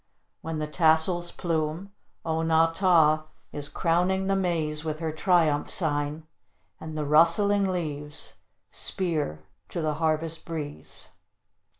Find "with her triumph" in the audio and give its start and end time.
4.83-5.69